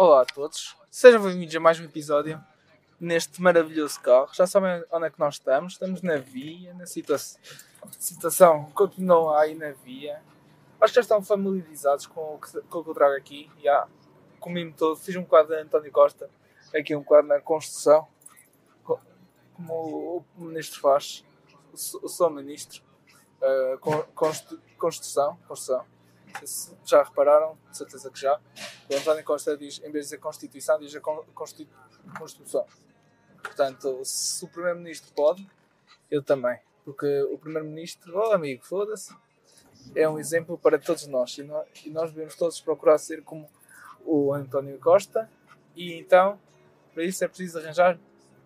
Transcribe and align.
Olá 0.00 0.22
a 0.22 0.24
todos, 0.24 0.76
sejam 0.88 1.20
bem-vindos 1.20 1.56
a 1.56 1.58
mais 1.58 1.80
um 1.80 1.84
episódio 1.84 2.40
neste 3.00 3.42
maravilhoso 3.42 3.98
carro. 4.00 4.28
Já 4.32 4.46
sabem 4.46 4.84
onde 4.92 5.06
é 5.06 5.10
que 5.10 5.18
nós 5.18 5.34
estamos? 5.34 5.72
Estamos 5.72 6.02
na 6.02 6.18
via, 6.18 6.72
na 6.74 6.86
situa 6.86 7.18
situação 7.98 8.70
continua 8.70 9.40
aí 9.40 9.56
na 9.56 9.72
via. 9.72 10.22
Acho 10.80 10.92
que 10.92 10.94
já 10.94 11.00
estão 11.00 11.20
familiarizados 11.20 12.06
com 12.06 12.36
o 12.36 12.38
que, 12.38 12.60
com 12.68 12.78
o 12.78 12.84
que 12.84 12.90
eu 12.90 12.94
trago 12.94 13.16
aqui. 13.16 13.50
Já 13.60 13.88
comi-me 14.38 14.72
todo, 14.72 14.94
fiz 14.94 15.16
um 15.16 15.24
quadro 15.24 15.56
de 15.56 15.62
António 15.62 15.90
Costa, 15.90 16.30
aqui 16.72 16.94
um 16.94 17.02
quadro 17.02 17.26
na 17.26 17.40
construção, 17.40 18.06
como 18.84 19.74
o, 19.74 20.24
ministro 20.36 20.80
faz, 20.80 21.24
o, 21.72 22.08
seu 22.08 22.30
ministro. 22.30 22.84
Uh, 23.42 24.04
construção, 24.76 25.36
construção 25.48 25.97
já 26.84 27.02
repararam, 27.02 27.58
de 27.70 27.76
certeza 27.76 28.10
que 28.10 28.20
já. 28.20 28.40
O 28.90 28.96
António 28.96 29.24
Costa 29.24 29.56
diz, 29.56 29.78
em 29.78 29.90
vez 29.90 29.92
de 29.92 30.00
dizer 30.00 30.18
Constituição, 30.18 30.78
diz 30.78 30.94
a 30.94 31.00
Constitu 31.00 31.72
Constituição. 32.18 32.66
Portanto, 33.42 34.00
se 34.04 34.44
o 34.44 34.48
Primeiro-Ministro 34.48 35.12
pode, 35.14 35.48
eu 36.10 36.22
também. 36.22 36.58
Porque 36.84 37.22
o 37.24 37.38
Primeiro-Ministro, 37.38 38.18
oh 38.18 38.32
amigo, 38.32 38.64
foda-se, 38.64 39.14
é 39.94 40.08
um 40.08 40.18
exemplo 40.18 40.58
para 40.58 40.78
todos 40.78 41.06
nós. 41.06 41.36
E, 41.38 41.42
nós. 41.42 42.12
devemos 42.12 42.34
todos 42.34 42.60
procurar 42.60 42.98
ser 42.98 43.22
como 43.22 43.48
o 44.04 44.32
António 44.32 44.78
Costa. 44.78 45.30
E 45.76 45.92
então, 45.94 46.40
para 46.94 47.04
isso 47.04 47.24
é 47.24 47.28
preciso 47.28 47.58
arranjar 47.58 47.98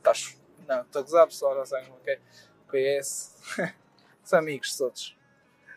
tacho. 0.03 0.37
Não, 0.67 0.83
estou 0.83 1.01
a 1.01 1.03
gozar, 1.03 1.27
pessoal, 1.27 1.57
já 1.57 1.67
sabem 1.67 1.91
o 1.91 1.97
que 2.05 2.11
é. 2.11 3.01
PS. 3.01 3.37
São 4.25 4.39
amigos 4.39 4.77
todos. 4.77 5.17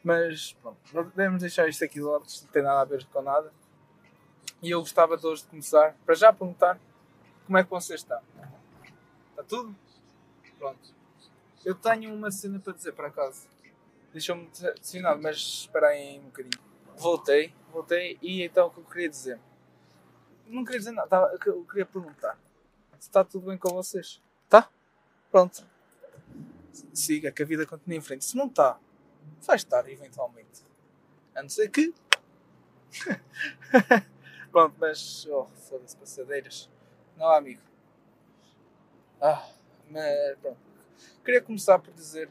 Mas 0.06 0.54
pronto, 0.62 0.78
devemos 1.16 1.42
deixar 1.42 1.68
isto 1.68 1.84
aqui 1.84 1.96
de 1.96 2.02
lado, 2.02 2.26
não 2.44 2.48
tem 2.50 2.62
nada 2.62 2.80
a 2.82 2.86
ver 2.86 3.04
com 3.08 3.24
nada. 3.24 3.52
E 4.62 4.70
eu 4.70 4.80
gostava 4.80 5.18
de 5.18 5.26
hoje 5.26 5.42
de 5.42 5.48
começar, 5.48 5.96
para 6.06 6.14
já 6.14 6.32
perguntar 6.32 6.80
como 7.48 7.58
é 7.58 7.64
que 7.64 7.70
vocês 7.72 8.02
estão. 8.02 8.22
Está 9.32 9.44
tudo? 9.44 9.76
Pronto. 10.60 10.94
Eu 11.66 11.74
tenho 11.74 12.14
uma 12.14 12.30
cena 12.30 12.60
para 12.60 12.74
dizer 12.74 12.92
para 12.92 13.10
casa. 13.10 13.48
Deixou-me 14.14 14.46
decepcionado, 14.46 15.20
mas 15.20 15.38
espera 15.38 15.88
aí 15.88 16.20
um 16.20 16.26
bocadinho. 16.26 16.64
Voltei, 16.96 17.52
voltei 17.74 18.20
e 18.22 18.44
então 18.44 18.68
o 18.68 18.70
que 18.70 18.78
eu 18.78 18.84
queria 18.84 19.10
dizer? 19.10 19.40
Não 20.46 20.64
queria 20.64 20.80
dizer 20.80 20.92
nada, 20.92 21.36
eu 21.48 21.66
queria 21.66 21.86
perguntar 21.86 22.38
se 23.00 23.10
está 23.10 23.24
tudo 23.24 23.48
bem 23.48 23.58
com 23.58 23.70
vocês. 23.70 24.22
Tá? 24.48 24.70
Pronto. 25.32 25.66
Siga, 26.94 27.32
que 27.32 27.42
a 27.42 27.46
vida 27.46 27.66
continua 27.66 27.98
em 27.98 28.02
frente. 28.02 28.24
Se 28.24 28.38
não 28.38 28.46
está, 28.46 28.80
vai 29.46 29.56
estar 29.56 29.88
eventualmente. 29.90 30.64
A 31.36 31.42
não 31.42 31.50
ser 31.50 31.70
que. 31.70 31.94
Pronto, 34.52 34.76
mas. 34.80 35.26
Oh, 35.28 35.46
foda-se, 35.46 35.96
passadeiras. 35.98 36.70
Não, 37.18 37.28
amigo. 37.28 37.62
Ah, 39.22 39.48
mas 39.90 40.38
pronto. 40.40 40.58
Queria 41.24 41.42
começar 41.42 41.80
por 41.80 41.94
dizer 41.94 42.30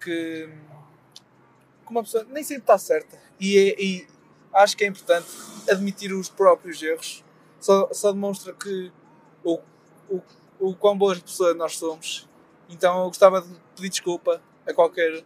que. 0.00 0.48
que 1.84 1.90
uma 1.90 2.02
pessoa 2.02 2.24
nem 2.24 2.42
sempre 2.42 2.62
está 2.62 2.78
certa. 2.78 3.20
E, 3.40 3.56
é, 3.56 3.82
e 3.82 4.08
acho 4.52 4.76
que 4.76 4.84
é 4.84 4.86
importante 4.86 5.28
admitir 5.70 6.12
os 6.12 6.28
próprios 6.28 6.82
erros. 6.82 7.24
Só, 7.60 7.92
só 7.92 8.12
demonstra 8.12 8.52
que 8.52 8.92
o, 9.42 9.58
o, 10.08 10.22
o 10.60 10.76
quão 10.76 10.96
boas 10.96 11.18
pessoas 11.18 11.56
nós 11.56 11.76
somos. 11.76 12.28
Então 12.68 13.02
eu 13.02 13.06
gostava 13.06 13.40
de 13.42 13.48
pedir 13.74 13.88
desculpa 13.88 14.40
a 14.66 14.74
qualquer 14.74 15.24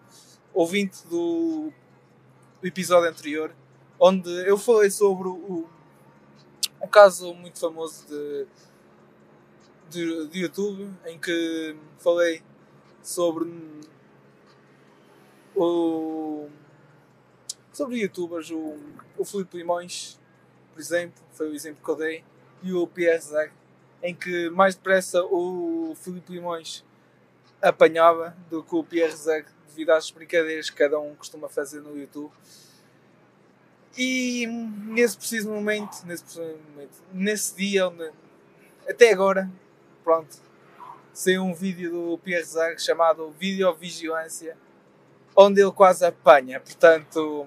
ouvinte 0.55 1.07
do, 1.09 1.73
episódio 2.63 3.09
anterior, 3.09 3.55
onde 3.99 4.31
eu 4.47 4.57
falei 4.57 4.91
sobre 4.91 5.29
o, 5.29 5.67
um 6.81 6.89
caso 6.89 7.35
muito 7.35 7.59
famoso 7.59 8.07
de, 8.07 8.47
de, 9.91 10.29
de 10.29 10.41
YouTube, 10.41 10.91
em 11.07 11.19
que 11.19 11.77
falei 11.99 12.43
sobre 13.03 13.51
o 15.55 16.49
sobre 17.73 18.01
youtubers, 18.01 18.51
o, 18.51 18.77
o 19.17 19.25
Filipe 19.25 19.57
Limões, 19.57 20.21
por 20.73 20.81
exemplo, 20.81 21.23
foi 21.33 21.51
o 21.51 21.55
exemplo 21.55 21.83
que 21.83 21.91
eu 21.91 21.97
dei, 21.97 22.25
e 22.63 22.73
o 22.73 22.89
Zeg, 23.19 23.53
em 24.03 24.15
que 24.15 24.51
mais 24.51 24.75
depressa 24.75 25.25
o 25.25 25.95
Filipe 25.97 26.35
Limões 26.35 26.85
apanhava 27.63 28.37
do 28.51 28.63
que 28.63 28.75
o 28.75 28.83
Pierre 28.83 29.17
Zeg 29.17 29.47
devido 29.69 29.91
às 29.91 30.11
brincadeiras 30.11 30.69
que 30.69 30.77
cada 30.77 30.99
um 30.99 31.15
costuma 31.15 31.49
fazer 31.49 31.81
no 31.81 31.97
YouTube. 31.97 32.33
E 33.97 34.47
nesse 34.47 35.17
preciso 35.17 35.51
momento, 35.51 36.05
nesse, 36.05 36.25
preciso 36.25 36.59
momento, 36.71 37.03
nesse 37.13 37.57
dia, 37.57 37.89
onde, 37.89 38.11
até 38.89 39.13
agora, 39.13 39.51
pronto, 40.03 40.37
saiu 41.13 41.45
um 41.45 41.55
vídeo 41.55 41.91
do 41.91 42.19
Pierre 42.19 42.45
Zag 42.45 42.81
chamado 42.81 43.31
Videovigilância, 43.33 44.57
onde 45.37 45.61
ele 45.61 45.73
quase 45.73 46.05
apanha. 46.05 46.59
Portanto, 46.59 47.47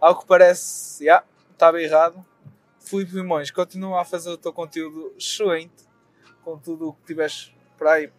ao 0.00 0.18
que 0.18 0.26
parece, 0.26 1.04
já, 1.04 1.24
estava 1.52 1.80
errado. 1.80 2.24
Filipe 2.80 3.14
Limões 3.14 3.50
continua 3.50 4.02
a 4.02 4.04
fazer 4.04 4.30
o 4.30 4.36
teu 4.36 4.52
conteúdo 4.52 5.14
excelente, 5.16 5.88
com 6.42 6.58
tudo 6.58 6.88
o 6.88 6.92
que 6.92 7.06
tiveste 7.06 7.56
para 7.78 7.94
aí 7.94 8.12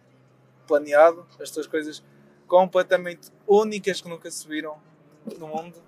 planeado, 0.66 1.26
as 1.40 1.50
tuas 1.50 1.66
coisas 1.66 2.02
completamente 2.46 3.30
únicas 3.46 4.00
que 4.00 4.08
nunca 4.08 4.30
se 4.30 4.46
viram 4.46 4.80
no 5.38 5.48
mundo. 5.48 5.82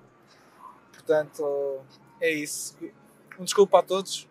Portanto, 0.92 1.80
é 2.20 2.30
isso. 2.30 2.76
Um 3.38 3.44
desculpa 3.44 3.78
a 3.78 3.82
todos, 3.82 4.28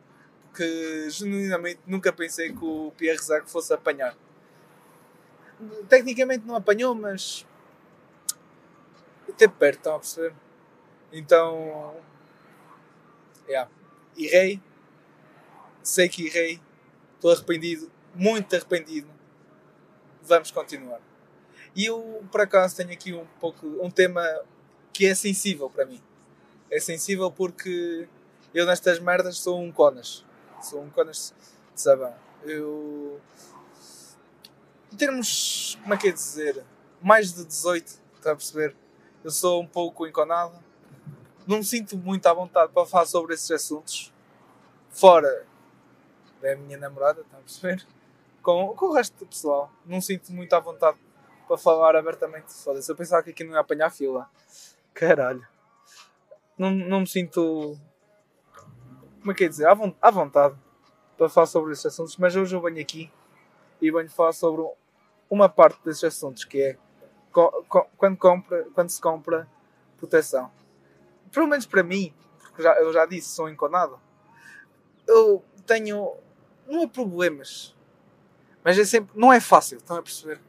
porque 0.48 1.10
genuinamente 1.10 1.80
nunca 1.86 2.12
pensei 2.12 2.52
que 2.54 2.64
o 2.64 2.92
Pierre 2.98 3.22
Zac 3.22 3.50
fosse 3.50 3.74
apanhar. 3.74 4.16
Tecnicamente 5.90 6.46
não 6.46 6.56
apanhou, 6.56 6.94
mas 6.94 7.46
até 9.38 9.48
perto, 9.48 9.78
estão 9.78 9.96
a 9.96 10.00
perceber? 10.00 10.34
Então, 11.12 11.96
yeah. 13.48 13.70
errei, 14.18 14.62
sei 15.84 16.10
que 16.10 16.26
errei, 16.26 16.60
estou 17.16 17.32
arrependido, 17.32 17.90
muito 18.14 18.56
arrependido. 18.56 19.08
Vamos 20.28 20.52
continuar. 20.52 21.00
E 21.74 21.86
eu, 21.86 22.22
por 22.30 22.42
acaso, 22.42 22.76
tenho 22.76 22.92
aqui 22.92 23.14
um 23.14 23.26
pouco 23.40 23.66
um 23.82 23.90
tema 23.90 24.22
que 24.92 25.06
é 25.06 25.16
sensível 25.16 25.70
para 25.70 25.86
mim. 25.86 26.02
É 26.70 26.82
sensível 26.82 27.32
porque 27.32 28.10
eu 28.54 28.66
nestas 28.66 29.00
merdas 29.00 29.38
sou 29.38 29.62
um 29.62 29.72
conas. 29.72 30.26
Sou 30.62 30.82
um 30.82 30.90
conas 30.90 31.34
de 31.74 31.80
sabão. 31.80 32.14
Eu. 32.44 33.22
Em 34.92 34.98
termos. 34.98 35.78
Como 35.82 35.94
é 35.94 35.98
que 35.98 36.10
é 36.10 36.12
dizer? 36.12 36.66
Mais 37.02 37.32
de 37.32 37.46
18, 37.46 37.88
está 38.16 38.32
a 38.34 38.36
perceber? 38.36 38.76
Eu 39.24 39.32
sou 39.32 39.62
um 39.62 39.68
pouco 39.68 40.06
enconado. 40.06 40.62
Não 41.48 41.60
me 41.60 41.64
sinto 41.64 41.98
muito 41.98 42.26
à 42.28 42.34
vontade 42.34 42.74
para 42.74 42.86
falar 42.86 43.06
sobre 43.06 43.34
esses 43.34 43.50
assuntos. 43.50 44.12
Fora 44.90 45.46
da 46.42 46.54
minha 46.58 46.78
namorada, 46.78 47.22
está 47.22 47.38
a 47.38 47.42
perceber? 47.42 47.86
Com, 48.48 48.74
com 48.78 48.86
o 48.86 48.94
resto 48.94 49.18
do 49.18 49.26
pessoal. 49.26 49.70
Não 49.86 50.00
sinto 50.00 50.32
muito 50.32 50.54
à 50.54 50.60
vontade 50.62 50.98
para 51.46 51.58
falar 51.58 51.98
abertamente. 51.98 52.54
Foda-se, 52.54 52.90
eu 52.90 52.96
pensava 52.96 53.22
que 53.22 53.32
aqui 53.32 53.44
não 53.44 53.52
ia 53.52 53.60
apanhar 53.60 53.90
fila. 53.90 54.30
Caralho. 54.94 55.46
Não, 56.58 56.72
não 56.72 57.02
me 57.02 57.08
sinto. 57.08 57.78
Como 59.20 59.34
é 59.34 59.36
que 59.36 59.44
é 59.44 59.50
dizer? 59.50 59.68
À 59.68 60.10
vontade 60.10 60.56
para 61.18 61.28
falar 61.28 61.46
sobre 61.46 61.74
esses 61.74 61.88
assuntos, 61.88 62.16
mas 62.16 62.38
hoje 62.38 62.56
eu 62.56 62.62
venho 62.62 62.80
aqui 62.80 63.12
e 63.82 63.92
venho 63.92 64.10
falar 64.10 64.32
sobre 64.32 64.66
uma 65.30 65.50
parte 65.50 65.84
desses 65.84 66.06
assuntos 66.06 66.46
que 66.46 66.62
é 66.62 66.78
quando, 67.98 68.16
compra, 68.16 68.66
quando 68.74 68.90
se 68.90 69.02
compra 69.02 69.46
proteção. 69.98 70.50
Pelo 71.34 71.48
menos 71.48 71.66
para 71.66 71.84
mim, 71.84 72.14
porque 72.40 72.64
já, 72.64 72.80
eu 72.80 72.94
já 72.94 73.06
disse, 73.06 73.28
sou 73.28 73.50
enconado, 73.50 74.00
eu 75.06 75.44
tenho. 75.66 76.16
Não 76.66 76.84
há 76.84 76.88
problemas, 76.88 77.76
mas 78.68 78.78
é 78.78 78.84
sempre. 78.84 79.18
Não 79.18 79.32
é 79.32 79.40
fácil, 79.40 79.78
estão 79.78 79.96
a 79.96 80.04
perceber? 80.04 80.42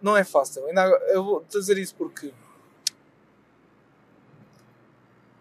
não 0.00 0.16
é 0.16 0.22
fácil. 0.22 0.62
Eu 1.08 1.24
vou 1.24 1.44
dizer 1.48 1.76
isso 1.76 1.94
porque 1.96 2.32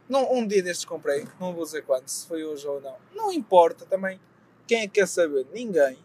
não, 0.09 0.33
um 0.33 0.47
dia 0.47 0.61
destes 0.61 0.83
comprei, 0.83 1.27
não 1.39 1.53
vou 1.53 1.63
dizer 1.63 1.83
quando, 1.83 2.07
se 2.07 2.27
foi 2.27 2.43
hoje 2.43 2.67
ou 2.67 2.81
não. 2.81 2.97
Não 3.13 3.31
importa 3.31 3.85
também. 3.85 4.19
Quem 4.67 4.79
é 4.79 4.87
que 4.87 4.93
quer 4.95 5.07
saber? 5.07 5.45
Ninguém. 5.53 5.97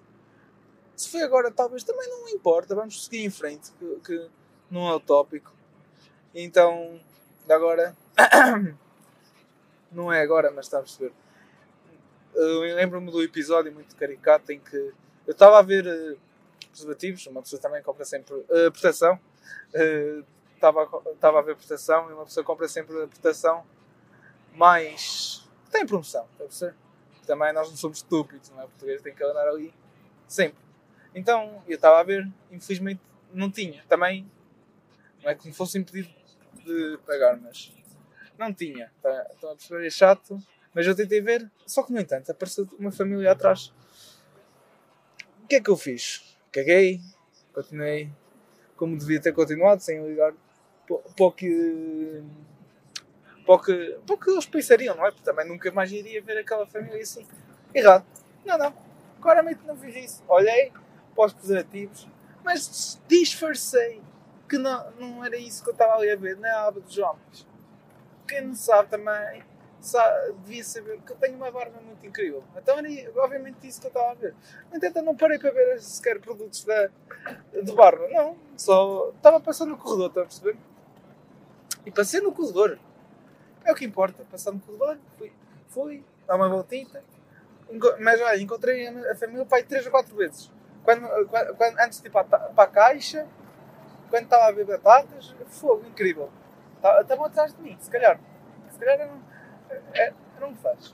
Se 0.94 1.08
foi 1.08 1.22
agora, 1.22 1.50
talvez 1.50 1.82
também 1.82 2.06
não 2.08 2.28
importa. 2.28 2.74
Vamos 2.74 3.04
seguir 3.04 3.24
em 3.24 3.30
frente, 3.30 3.72
que, 3.72 4.00
que 4.04 4.28
não 4.70 4.86
é 4.86 4.94
o 4.94 5.00
tópico. 5.00 5.52
Então, 6.34 7.00
agora. 7.48 7.96
não 9.90 10.12
é 10.12 10.20
agora, 10.20 10.50
mas 10.50 10.66
está 10.66 10.78
a 10.78 10.82
perceber. 10.82 11.12
Lembro-me 12.34 13.10
do 13.10 13.22
episódio 13.22 13.72
muito 13.72 13.96
caricato 13.96 14.52
em 14.52 14.60
que 14.60 14.92
eu 15.26 15.32
estava 15.32 15.58
a 15.58 15.62
ver 15.62 15.86
eh, 15.86 16.16
preservativos, 16.70 17.26
uma 17.26 17.42
pessoa 17.42 17.60
também 17.60 17.82
compra 17.82 18.04
sempre 18.04 18.34
uh, 18.34 18.72
proteção. 18.72 19.18
Estava 20.54 20.84
uh, 20.84 21.38
a 21.38 21.42
ver 21.42 21.56
proteção 21.56 22.10
e 22.10 22.12
uma 22.12 22.24
pessoa 22.24 22.44
compra 22.44 22.68
sempre 22.68 23.02
a 23.02 23.08
proteção 23.08 23.64
mais. 24.54 25.46
tem 25.70 25.86
promoção, 25.86 26.26
está 26.32 26.44
perceber? 26.44 26.74
também 27.26 27.52
nós 27.52 27.68
não 27.68 27.76
somos 27.76 27.98
estúpidos, 27.98 28.48
não 28.50 28.62
é? 28.62 28.66
Português 28.66 29.02
tem 29.02 29.14
que 29.14 29.22
andar 29.22 29.48
ali 29.48 29.74
sempre. 30.28 30.64
Então 31.14 31.62
eu 31.66 31.74
estava 31.74 31.98
a 31.98 32.02
ver, 32.02 32.26
infelizmente 32.50 33.00
não 33.32 33.50
tinha. 33.50 33.84
Também 33.88 34.30
não 35.22 35.30
é 35.30 35.34
como 35.34 35.52
fosse 35.52 35.78
impedido 35.78 36.08
de 36.64 36.98
pagar, 37.04 37.36
mas 37.38 37.72
não 38.38 38.54
tinha. 38.54 38.92
Tá, 39.02 39.26
estão 39.32 39.50
a 39.50 39.56
perceber? 39.56 39.86
É 39.86 39.90
chato, 39.90 40.38
mas 40.72 40.86
eu 40.86 40.94
tentei 40.94 41.20
ver, 41.20 41.50
só 41.66 41.82
que 41.82 41.92
no 41.92 42.00
entanto 42.00 42.30
apareceu 42.30 42.68
uma 42.78 42.92
família 42.92 43.32
atrás. 43.32 43.72
O 45.46 45.48
que 45.48 45.54
é 45.54 45.60
que 45.60 45.70
eu 45.70 45.76
fiz? 45.76 46.36
Caguei, 46.50 47.00
continuei 47.54 48.10
como 48.76 48.98
devia 48.98 49.20
ter 49.20 49.32
continuado, 49.32 49.80
sem 49.80 50.04
ligar 50.04 50.34
para 50.88 51.24
o 51.24 51.30
que. 51.30 51.46
Eles 54.26 54.46
pensariam, 54.46 54.96
não 54.96 55.06
é? 55.06 55.12
Porque 55.12 55.24
também 55.24 55.46
nunca 55.46 55.70
mais 55.70 55.92
iria 55.92 56.20
ver 56.20 56.38
aquela 56.38 56.66
família 56.66 57.00
assim. 57.00 57.24
Errado. 57.72 58.04
Não, 58.44 58.58
não. 58.58 58.74
Claramente 59.20 59.60
não 59.64 59.76
fiz 59.76 59.94
isso. 59.94 60.24
Olhei 60.26 60.72
para 61.14 61.26
os 61.26 61.32
preservativos, 61.32 62.08
mas 62.42 63.00
disfarcei 63.06 64.02
que 64.48 64.58
não, 64.58 64.90
não 64.98 65.24
era 65.24 65.36
isso 65.36 65.62
que 65.62 65.70
eu 65.70 65.74
estava 65.74 65.94
ali 65.94 66.10
a 66.10 66.16
ver, 66.16 66.36
na 66.38 66.66
aba 66.66 66.80
dos 66.80 66.98
homens. 66.98 67.46
Quem 68.26 68.40
não 68.40 68.54
sabe 68.56 68.88
também 68.88 69.44
devia 70.44 70.64
saber 70.64 71.00
que 71.00 71.12
eu 71.12 71.16
tenho 71.16 71.36
uma 71.36 71.50
barba 71.50 71.80
muito 71.80 72.04
incrível. 72.04 72.42
Então 72.56 72.78
era 72.78 72.88
obviamente 73.22 73.66
isso 73.66 73.80
que 73.80 73.86
eu 73.86 73.90
estava 73.90 74.10
a 74.10 74.14
ver. 74.14 74.34
No 74.70 74.76
entanto, 74.76 74.96
eu 74.96 75.02
não 75.02 75.16
parei 75.16 75.38
para 75.38 75.50
ver 75.50 75.80
sequer 75.80 76.20
produtos 76.20 76.64
da, 76.64 76.88
de 77.62 77.72
barba, 77.72 78.08
não. 78.08 78.36
Só 78.56 79.10
estava 79.16 79.40
passando 79.40 79.70
no 79.70 79.78
corredor, 79.78 80.08
estão 80.08 80.22
a 80.22 80.26
perceber? 80.26 80.56
E 81.84 81.90
passei 81.90 82.20
no 82.20 82.32
corredor. 82.32 82.78
É 83.64 83.72
o 83.72 83.74
que 83.74 83.84
importa. 83.84 84.24
Passar 84.30 84.52
no 84.52 84.60
corredor, 84.60 84.98
fui, 85.18 85.32
fui 85.68 86.04
dar 86.26 86.36
uma 86.36 86.48
voltinha. 86.48 87.02
Mas 88.00 88.20
olha, 88.20 88.40
encontrei 88.40 88.86
a 88.88 89.14
família 89.16 89.44
pai 89.44 89.62
três 89.62 89.84
ou 89.86 89.92
quatro 89.92 90.16
vezes. 90.16 90.50
Quando, 90.84 91.08
quando, 91.28 91.78
antes 91.80 92.00
de 92.00 92.08
ir 92.08 92.10
para, 92.10 92.24
para 92.24 92.64
a 92.64 92.66
caixa, 92.66 93.26
quando 94.08 94.24
estava 94.24 94.46
a 94.46 94.52
ver 94.52 94.64
batatas, 94.64 95.34
fogo, 95.48 95.84
incrível. 95.86 96.30
Estavam 97.00 97.24
atrás 97.24 97.54
de 97.54 97.60
mim, 97.62 97.76
se 97.80 97.90
calhar. 97.90 98.20
Se 98.70 98.78
calhar 98.78 98.98
não, 98.98 99.20
é, 99.94 100.12
não 100.40 100.50
me 100.50 100.56
faz. 100.56 100.92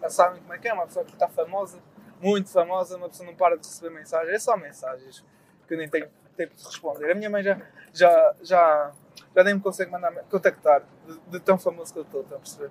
Já 0.00 0.10
sabem 0.10 0.40
como 0.40 0.52
é 0.52 0.58
que 0.58 0.68
é, 0.68 0.72
uma 0.72 0.86
pessoa 0.86 1.04
que 1.04 1.12
está 1.12 1.28
famosa, 1.28 1.78
muito 2.20 2.50
famosa, 2.50 2.96
uma 2.96 3.08
pessoa 3.08 3.26
não 3.26 3.36
para 3.36 3.56
de 3.56 3.66
receber 3.66 3.90
mensagens, 3.90 4.34
é 4.34 4.38
só 4.38 4.56
mensagens 4.56 5.24
que 5.66 5.74
eu 5.74 5.78
nem 5.78 5.88
tenho 5.88 6.08
tempo 6.36 6.54
de 6.54 6.64
responder. 6.64 7.10
A 7.10 7.14
minha 7.14 7.30
mãe 7.30 7.42
já, 7.42 7.60
já, 7.92 8.34
já, 8.42 8.92
já 9.34 9.44
nem 9.44 9.54
me 9.54 9.60
consegue 9.60 9.90
mandar 9.90 10.12
contactar 10.30 10.82
de, 11.06 11.18
de 11.30 11.40
tão 11.40 11.58
famoso 11.58 11.92
que 11.92 11.98
eu 11.98 12.02
estou, 12.02 12.22
estão 12.22 12.36
a 12.36 12.40
perceber? 12.40 12.70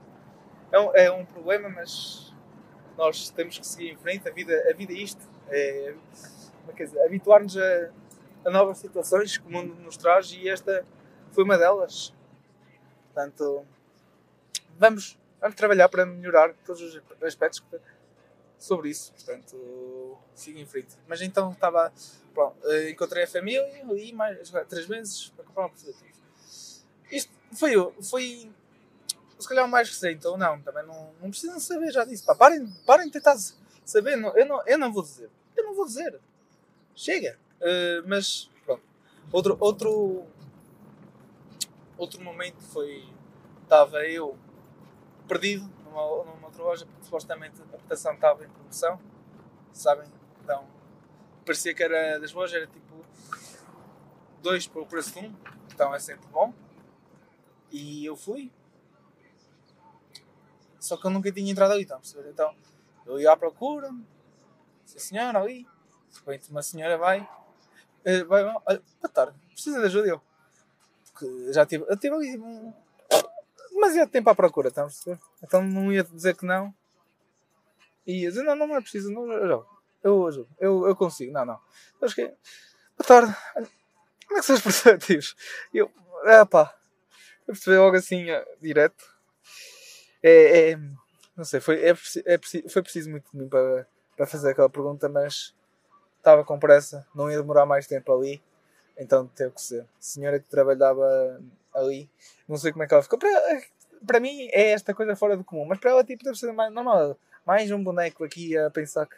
É 0.72 0.80
um, 0.80 0.96
é 0.96 1.12
um 1.12 1.26
problema, 1.26 1.70
mas 1.70 2.34
nós 2.98 3.30
temos 3.30 3.58
que 3.58 3.66
seguir 3.66 3.92
em 3.92 3.98
frente. 3.98 4.28
A 4.28 4.32
vida, 4.32 4.54
a 4.70 4.74
vida 4.74 4.94
é 4.94 4.98
isto. 4.98 5.22
É, 5.50 5.96
é 6.78 7.06
habituar-nos 7.06 7.58
a, 7.58 7.90
a 8.46 8.50
novas 8.50 8.78
situações 8.78 9.38
que 9.38 9.48
o 9.48 9.52
mundo 9.52 9.76
nos 9.76 9.98
traz 9.98 10.32
e 10.32 10.50
esta 10.50 10.86
foi 11.32 11.44
uma 11.44 11.58
delas. 11.58 12.14
Portanto, 13.14 13.66
vamos, 14.78 15.18
vamos 15.40 15.56
trabalhar 15.56 15.90
para 15.90 16.06
melhorar 16.06 16.54
todos 16.66 16.82
os 16.82 17.02
aspectos 17.24 17.64
sobre 18.58 18.90
isso. 18.90 19.12
Portanto, 19.14 20.18
siga 20.34 20.60
em 20.60 20.66
frente. 20.66 20.96
Mas 21.08 21.22
então 21.22 21.52
estava. 21.52 21.92
Pronto, 22.34 22.58
eh, 22.66 22.90
encontrei 22.90 23.24
a 23.24 23.28
família 23.28 23.66
e 23.96 24.12
mais 24.12 24.52
três 24.68 24.88
meses 24.88 25.30
para 25.30 25.46
comprar 25.46 25.68
um 25.68 25.70
preservativo. 25.70 26.14
Isto 27.10 27.32
foi, 27.54 27.74
foi 28.04 28.52
se 29.40 29.48
calhar 29.48 29.66
o 29.66 29.70
mais 29.70 29.90
recente 29.90 30.28
ou 30.28 30.38
não, 30.38 30.62
também 30.62 30.86
não, 30.86 31.14
não 31.22 31.30
precisam 31.30 31.60
saber 31.60 31.92
já 31.92 32.04
disso. 32.04 32.26
Pá, 32.26 32.36
parem, 32.36 32.68
parem 32.86 33.08
de 33.08 33.14
tentar 33.14 33.38
saber. 33.86 34.14
Eu 34.36 34.46
não, 34.46 34.68
eu 34.68 34.78
não 34.78 34.92
vou 34.92 35.04
dizer. 35.04 35.30
Eu 35.56 35.64
não 35.64 35.76
vou 35.76 35.86
dizer. 35.86 36.20
Chega. 36.94 37.38
Uh, 37.62 38.08
mas 38.08 38.50
pronto. 38.66 38.84
Outro, 39.32 39.58
outro, 39.60 40.26
outro 41.98 42.22
momento 42.22 42.62
foi. 42.62 43.08
Estava 43.64 44.06
eu 44.06 44.38
perdido 45.28 45.70
numa, 45.84 46.24
numa 46.26 46.48
outra 46.48 46.64
loja 46.64 46.86
porque 46.86 47.04
supostamente 47.04 47.62
a 47.62 47.78
cotação 47.78 48.14
estava 48.14 48.46
em 48.46 48.50
promoção. 48.50 49.00
Sabem? 49.74 50.10
Então 50.44 50.66
parecia 51.46 51.74
que 51.74 51.84
era 51.84 52.20
das 52.20 52.34
lojas, 52.34 52.56
era 52.56 52.68
tipo 52.68 53.06
dois 54.42 54.68
por 54.68 54.86
preço 54.88 55.14
de 55.14 55.28
um. 55.28 55.36
Então 55.74 55.94
é 55.94 56.00
sempre 56.00 56.28
bom. 56.28 56.54
E 57.72 58.06
eu 58.06 58.16
fui. 58.16 58.52
Só 60.80 60.98
que 60.98 61.06
eu 61.06 61.12
nunca 61.12 61.32
tinha 61.32 61.52
entrado 61.52 61.74
ali, 61.74 61.84
então, 61.84 62.00
então 62.30 62.56
eu 63.08 63.20
ia 63.20 63.32
à 63.32 63.38
procura, 63.38 63.90
sim 64.86 65.00
senhora, 65.00 65.40
ali. 65.40 65.64
De 66.12 66.20
repente 66.20 66.52
uma 66.52 66.62
senhora 66.62 66.98
vai, 66.98 67.28
eh, 68.04 68.24
vai, 68.24 68.44
olha, 68.44 68.84
boa 69.02 69.12
tarde, 69.12 69.38
precisa 69.52 69.80
de 69.80 69.86
ajuda 69.86 70.08
eu. 70.08 70.22
Porque 71.06 71.52
já 71.52 71.66
tive, 71.66 71.86
eu 71.90 71.98
tive 71.98 72.16
ali 72.16 72.38
um, 72.38 72.72
demasiado 73.86 74.12
tempo 74.12 74.30
à 74.30 74.36
procura, 74.36 74.70
estão 74.70 74.86
a 74.86 74.88
perceber? 74.88 75.20
Então 75.44 75.64
não 75.64 75.92
ia 75.92 76.04
dizer 76.04 76.36
que 76.36 76.46
não. 76.46 76.74
E 78.06 78.24
ia 78.24 78.30
dizer, 78.30 78.44
não, 78.44 78.56
não 78.56 78.76
é 78.76 78.82
preciso, 78.82 79.12
não, 79.12 79.32
eu, 79.32 79.66
eu 80.04 80.28
ajudo, 80.28 80.50
eu, 80.60 80.88
eu 80.88 80.96
consigo, 80.96 81.32
não, 81.32 81.46
não. 81.46 81.60
Eu 82.00 82.06
acho 82.06 82.16
que, 82.16 82.26
boa 82.26 83.08
tarde, 83.08 83.36
como 84.28 84.38
é 84.38 84.40
que 84.40 84.46
são 84.46 84.56
os 84.56 84.62
preservativos? 84.62 85.36
E 85.74 85.78
eu, 85.80 85.92
ah 86.26 86.46
pá, 86.46 86.76
eu 87.48 87.54
percebi 87.54 87.78
logo 87.78 87.96
assim, 87.96 88.30
eh, 88.30 88.46
direto. 88.62 89.04
É, 90.22 90.72
é, 90.72 90.78
não 91.36 91.44
sei, 91.44 91.60
foi, 91.60 91.84
é, 91.84 91.92
é, 91.92 92.70
foi 92.70 92.82
preciso 92.82 93.10
muito 93.10 93.30
de 93.32 93.38
mim 93.38 93.48
para, 93.48 93.88
para 94.16 94.26
fazer 94.26 94.52
aquela 94.52 94.70
pergunta, 94.70 95.10
mas 95.10 95.54
estava 96.18 96.44
com 96.44 96.58
pressa, 96.58 97.06
não 97.14 97.30
ia 97.30 97.38
demorar 97.38 97.66
mais 97.66 97.86
tempo 97.86 98.12
ali, 98.14 98.42
então 98.98 99.28
teve 99.28 99.52
que 99.54 99.62
ser. 99.62 99.82
A 99.82 99.88
senhora 100.00 100.40
que 100.40 100.48
trabalhava 100.48 101.42
ali, 101.76 102.10
não 102.48 102.58
sei 102.58 102.72
como 102.72 102.84
é 102.84 102.88
que 102.88 102.94
ela 102.94 103.04
ficou. 103.04 103.20
Para, 103.20 103.62
para 104.06 104.20
mim 104.20 104.48
é 104.52 104.72
esta 104.72 104.94
coisa 104.94 105.16
fora 105.16 105.36
do 105.36 105.44
comum, 105.44 105.66
mas 105.66 105.80
para 105.80 105.92
ela 105.92 106.04
tipo, 106.04 106.24
deve 106.24 106.38
ser 106.38 106.52
mais 106.52 106.74
normal. 106.74 107.18
Mais 107.46 107.70
um 107.72 107.84
boneco 107.84 108.24
aqui 108.24 108.58
a 108.58 108.70
pensar 108.72 109.06
que, 109.06 109.16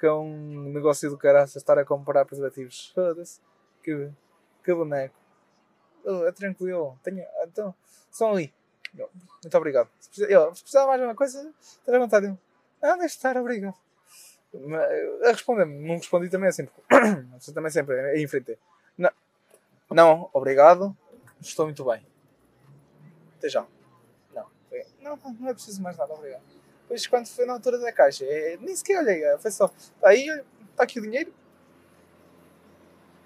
que 0.00 0.06
é 0.06 0.12
um 0.12 0.72
negócio 0.72 1.08
do 1.08 1.16
caraças 1.16 1.56
estar 1.56 1.78
a 1.78 1.84
comprar 1.84 2.24
preservativos. 2.24 2.90
Foda-se. 2.94 3.40
Que, 3.82 4.10
que 4.64 4.74
boneco. 4.74 5.14
É 6.26 6.32
tranquilo. 6.32 6.98
Tenho, 7.02 7.24
então, 7.44 7.74
são 8.10 8.32
ali. 8.32 8.52
Muito 8.94 9.56
obrigado. 9.56 9.88
Se 10.00 10.08
precisar, 10.08 10.54
se 10.54 10.62
precisar 10.62 10.86
mais 10.86 11.00
uma 11.00 11.14
coisa, 11.14 11.52
à 11.86 11.98
vontade. 11.98 12.36
Ah, 12.82 12.96
deixe 12.96 13.16
estar, 13.16 13.36
obrigado. 13.36 13.74
A 15.24 15.30
responder-me, 15.30 15.86
não 15.86 15.96
respondi 15.96 16.28
também 16.28 16.48
assim, 16.48 16.66
porque 16.66 16.82
você 17.38 17.52
também 17.52 17.70
sempre 17.70 17.96
é 17.96 18.20
em 18.20 18.28
frente. 18.28 18.56
Não, 18.96 19.10
não, 19.90 20.30
obrigado, 20.32 20.96
estou 21.48 21.66
muito 21.66 21.84
bem. 21.84 22.06
Até 23.38 23.48
já. 23.48 23.66
Não, 25.04 25.16
não, 25.16 25.32
não 25.34 25.48
é 25.50 25.54
preciso 25.54 25.82
mais 25.82 25.96
nada, 25.96 26.14
obrigado. 26.14 26.42
Depois, 26.82 27.06
quando 27.06 27.28
foi 27.28 27.44
na 27.44 27.52
altura 27.52 27.78
da 27.78 27.92
caixa, 27.92 28.24
é, 28.24 28.56
nem 28.56 28.74
sequer 28.74 28.98
olhei, 28.98 29.22
é, 29.22 29.38
foi 29.38 29.50
só. 29.50 29.70
Aí, 30.02 30.26
está 30.70 30.84
aqui 30.84 30.98
o 30.98 31.02
dinheiro. 31.02 31.32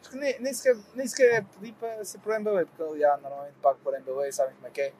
Acho 0.00 0.10
que 0.10 0.16
nem, 0.16 0.40
nem, 0.40 0.52
sequer, 0.52 0.76
nem 0.94 1.06
sequer 1.06 1.44
pedi 1.44 1.72
para 1.72 2.04
ser 2.04 2.18
por 2.18 2.38
MBA, 2.38 2.66
porque 2.66 2.82
ali 2.82 3.04
ah, 3.04 3.16
normalmente 3.16 3.54
pago 3.62 3.78
por 3.82 3.98
MBA, 3.98 4.32
sabem 4.32 4.54
como 4.56 4.66
é 4.66 4.70
que 4.70 4.80
é. 4.80 4.92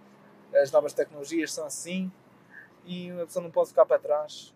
As 0.61 0.71
novas 0.71 0.93
tecnologias 0.93 1.53
são 1.53 1.67
assim 1.67 2.11
e 2.85 3.11
a 3.11 3.27
pessoa 3.27 3.43
não 3.43 3.51
pode 3.51 3.69
ficar 3.69 3.85
para 3.85 3.99
trás. 3.99 4.55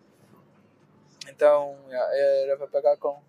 Então, 1.27 1.77
era 1.89 2.57
para 2.57 2.67
pagar 2.67 2.97
com. 2.97 3.21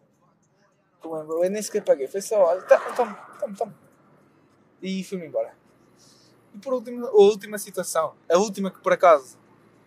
com 1.00 1.16
eu 1.16 1.50
nem 1.50 1.62
sequer 1.62 1.84
paguei, 1.84 2.08
foi 2.08 2.20
só, 2.20 2.42
olha, 2.42 2.62
toma, 2.62 2.96
toma, 2.96 3.14
toma, 3.38 3.56
toma. 3.56 3.83
E 4.84 5.02
fui-me 5.02 5.26
embora. 5.26 5.56
E 6.52 6.58
por 6.58 6.74
último, 6.74 7.06
a 7.06 7.10
última 7.10 7.56
situação, 7.56 8.14
a 8.30 8.36
última 8.36 8.70
que 8.70 8.80
por 8.80 8.92
acaso 8.92 9.38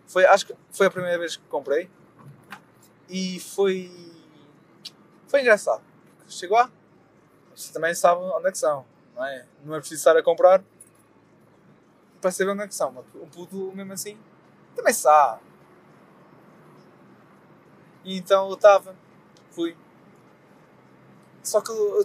foi, 0.08 0.26
acho 0.26 0.44
que 0.44 0.56
foi 0.72 0.88
a 0.88 0.90
primeira 0.90 1.16
vez 1.16 1.36
que 1.36 1.44
comprei 1.44 1.88
e 3.08 3.38
foi. 3.38 3.88
foi 5.28 5.42
engraçado. 5.42 5.84
Chegou 6.26 6.58
lá, 6.58 6.68
você 7.54 7.72
também 7.72 7.94
sabe 7.94 8.20
onde 8.22 8.48
é 8.48 8.50
que 8.50 8.58
são, 8.58 8.84
não 9.14 9.24
é? 9.24 9.46
Não 9.64 9.76
é 9.76 9.78
preciso 9.78 10.00
estar 10.00 10.16
a 10.16 10.22
comprar 10.22 10.64
para 12.20 12.32
saber 12.32 12.50
onde 12.50 12.64
é 12.64 12.66
que 12.66 12.74
são. 12.74 12.92
Um 13.14 13.28
puto, 13.28 13.70
mesmo 13.76 13.92
assim, 13.92 14.18
também 14.74 14.92
sabe. 14.92 15.42
E 18.02 18.18
então 18.18 18.48
eu 18.48 18.54
estava, 18.54 18.96
fui. 19.52 19.76
Só 21.44 21.60
que 21.60 21.70
eu 21.70 22.04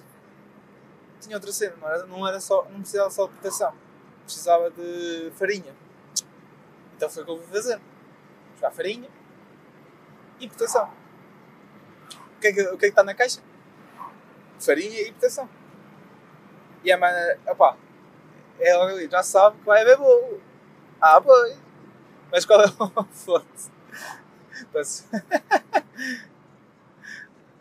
tinha 1.23 1.37
outra 1.37 1.51
cena, 1.51 1.75
não 1.79 1.87
era, 1.89 2.05
não 2.05 2.27
era 2.27 2.39
só, 2.39 2.65
não 2.69 2.79
precisava 2.81 3.09
só 3.09 3.25
de 3.25 3.33
proteção, 3.33 3.73
precisava 4.23 4.69
de 4.71 5.31
farinha. 5.37 5.73
Então 6.95 7.09
foi 7.09 7.23
o 7.23 7.25
que 7.25 7.31
eu 7.31 7.37
fui 7.37 7.47
fazer. 7.47 7.81
Buscar 8.51 8.71
farinha 8.71 9.09
e 10.39 10.47
proteção. 10.47 10.89
O 12.37 12.39
que 12.39 12.47
é 12.47 12.53
que, 12.53 12.61
o 12.61 12.77
que, 12.77 12.85
é 12.85 12.89
que 12.89 12.93
está 12.93 13.03
na 13.03 13.13
caixa? 13.13 13.41
Farinha 14.59 15.01
e 15.01 15.11
proteção. 15.11 15.49
E 16.83 16.91
a 16.91 16.97
mana, 16.97 17.37
opá, 17.47 17.77
ela 18.59 18.91
ali 18.91 19.09
já 19.09 19.23
sabe 19.23 19.57
que 19.59 19.65
vai 19.65 19.81
haver 19.81 19.97
bolo. 19.97 20.41
Ah, 20.99 21.19
pois. 21.21 21.57
Mas 22.31 22.45
qual 22.45 22.61
é 22.61 22.65
o 22.67 23.03
foda 23.05 23.45
Mas- 24.73 25.07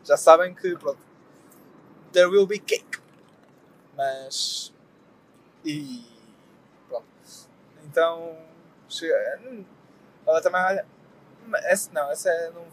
Já 0.05 0.17
sabem 0.17 0.55
que, 0.55 0.77
pronto. 0.77 0.99
There 2.13 2.29
will 2.29 2.47
be 2.47 2.59
cake. 2.59 3.02
Mas. 3.97 4.73
E. 5.65 6.05
Pronto. 6.89 7.07
Então. 7.85 8.37
Hum, 9.45 9.65
ela 10.27 10.41
também 10.43 10.83
Essa, 11.65 11.91
não, 11.93 12.11
essa 12.11 12.29
é. 12.31 12.51
Não, 12.51 12.67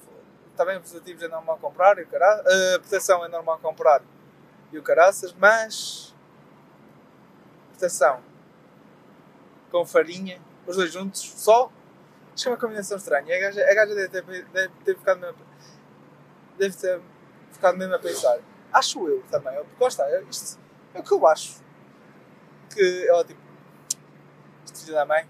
também 0.55 0.79
positivos 0.79 1.23
é 1.23 1.27
normal 1.29 1.57
comprar 1.57 1.97
e 1.99 2.01
o 2.01 2.07
cara, 2.07 2.43
a 2.75 2.79
proteção 2.79 3.23
é 3.23 3.29
normal 3.29 3.59
comprar 3.59 4.01
e 4.71 4.77
o 4.77 4.83
caraças, 4.83 5.33
mas. 5.33 6.13
Proteção 7.71 8.21
com 9.71 9.85
farinha, 9.85 10.41
os 10.67 10.75
dois 10.75 10.91
juntos, 10.91 11.21
só. 11.21 11.71
Acho 12.33 12.43
que 12.43 12.49
é 12.49 12.51
uma 12.51 12.57
combinação 12.57 12.97
estranha. 12.97 13.35
A 13.35 13.39
gaja, 13.39 13.61
a 13.61 13.73
gaja 13.73 13.95
deve, 13.95 14.09
ter, 14.09 14.45
deve 14.45 14.73
ter 14.83 14.97
ficado 14.97 15.19
mesmo. 15.19 15.37
Deve 16.57 16.77
ter 16.77 17.01
ficado 17.51 17.77
mesmo 17.77 17.95
a 17.95 17.99
pensar. 17.99 18.39
Acho 18.71 19.07
eu 19.07 19.21
também. 19.29 19.53
Porque 19.55 19.83
lá 19.83 19.87
está, 19.87 20.21
isto 20.21 20.59
é 20.93 20.99
o 20.99 21.03
que 21.03 21.13
eu 21.13 21.27
acho. 21.27 21.61
Que 22.73 23.07
ela 23.07 23.23
tipo. 23.23 23.39
Filho 24.73 24.93
da 24.93 25.05
mãe. 25.05 25.27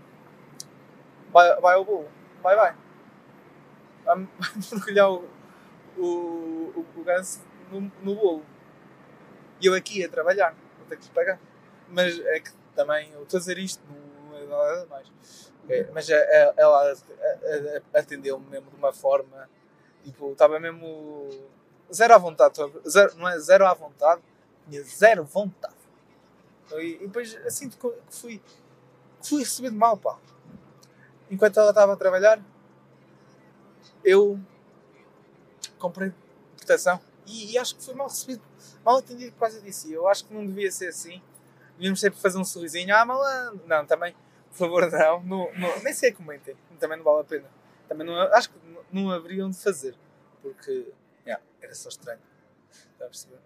Vai, 1.32 1.60
vai 1.60 1.76
ao 1.76 1.86
bolo. 1.86 2.10
Vai, 2.42 2.56
vai. 2.56 2.76
Vai 4.06 4.18
mergulhar 4.72 5.10
o, 5.12 5.30
o, 5.98 6.04
o, 6.06 6.86
o 6.98 7.04
ganso 7.04 7.42
no, 7.72 7.82
no 8.02 8.16
bolo. 8.16 8.46
E 9.62 9.66
eu 9.66 9.74
aqui 9.74 10.04
a 10.04 10.10
trabalhar. 10.10 10.56
Vou 10.78 10.88
ter 10.88 10.98
que 10.98 11.06
lhe 11.06 11.12
pagar. 11.12 11.40
Mas 11.88 12.20
é 12.20 12.40
que 12.40 12.52
também, 12.76 13.12
eu 13.14 13.24
estou 13.24 13.40
a 13.40 13.60
isto, 13.60 13.84
não 14.30 14.38
é 14.38 14.46
nada 14.46 14.86
mais. 14.88 15.52
É, 15.68 15.88
mas 15.94 16.10
a- 16.10 16.16
a- 16.16 16.54
ela 16.58 16.94
atendeu-me 17.94 18.46
mesmo 18.50 18.70
de 18.72 18.76
uma 18.78 18.94
forma. 18.94 19.50
Tipo, 20.04 20.32
estava 20.32 20.60
mesmo. 20.60 21.30
Zero 21.94 22.14
à 22.14 22.18
vontade. 22.18 22.56
Zero, 22.88 23.16
não 23.18 23.28
é 23.28 23.38
zero 23.40 23.66
à 23.66 23.74
vontade, 23.74 24.22
tinha 24.70 24.84
zero 24.84 25.24
vontade. 25.24 25.76
E, 26.78 27.00
depois 27.00 27.36
assim 27.46 27.70
que 27.70 27.78
fui, 28.10 28.42
fui 29.22 29.40
recebido 29.40 29.76
mal, 29.76 29.98
pá. 29.98 30.18
Enquanto 31.30 31.60
ela 31.60 31.70
estava 31.70 31.94
a 31.94 31.98
trabalhar, 31.98 32.42
eu 34.04 34.40
comprei 35.78 36.14
proteção 36.58 37.00
e, 37.26 37.52
e 37.52 37.58
acho 37.58 37.76
que 37.76 37.84
fui 37.84 37.94
mal 37.94 38.08
recebido, 38.08 38.42
mal 38.84 38.98
atendido 38.98 39.32
por 39.34 39.42
causa 39.42 39.62
disso. 39.62 39.92
Eu 39.92 40.08
acho 40.08 40.26
que 40.26 40.34
não 40.34 40.46
devia 40.46 40.72
ser 40.72 40.88
assim. 40.88 41.22
Devíamos 41.74 42.00
sempre 42.00 42.20
fazer 42.20 42.38
um 42.38 42.44
sorrisinho. 42.44 42.94
Ah, 42.96 43.06
malandro! 43.06 43.62
Não, 43.66 43.86
também, 43.86 44.14
por 44.50 44.58
favor, 44.58 44.92
não. 44.92 45.52
nem 45.84 45.94
sei 45.94 46.12
comentem. 46.12 46.56
Também 46.80 46.98
não 46.98 47.06
vale 47.06 47.22
a 47.22 47.24
pena. 47.24 47.48
Também 47.88 48.06
não, 48.06 48.16
acho 48.34 48.50
que 48.50 48.60
não, 48.68 49.04
não 49.04 49.12
haveriam 49.12 49.50
de 49.50 49.58
fazer. 49.58 49.96
Porque, 50.42 50.92
yeah, 51.26 51.44
era 51.62 51.74
só 51.74 51.90
estranho. 51.90 52.20
Está 52.94 53.06
a 53.06 53.08
perceber? 53.08 53.40